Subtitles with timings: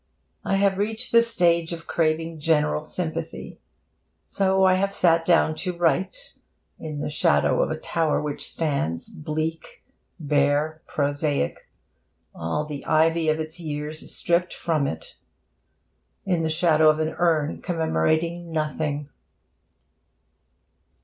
[0.43, 3.59] I have reached the stage of craving general sympathy.
[4.25, 6.33] So I have sat down to write,
[6.79, 9.85] in the shadow of a tower which stands bleak,
[10.19, 11.69] bare, prosaic,
[12.33, 15.17] all the ivy of its years stripped from it;
[16.25, 19.07] in the shadow of an urn commemorating nothing.